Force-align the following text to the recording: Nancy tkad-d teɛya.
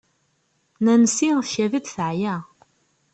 Nancy 0.83 1.27
tkad-d 1.49 1.85
teɛya. 1.93 2.35